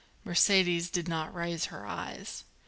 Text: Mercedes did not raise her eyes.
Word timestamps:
Mercedes 0.25 0.89
did 0.89 1.07
not 1.07 1.31
raise 1.31 1.65
her 1.65 1.85
eyes. 1.85 2.43